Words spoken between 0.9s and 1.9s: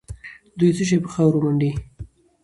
په خاورو منډي؟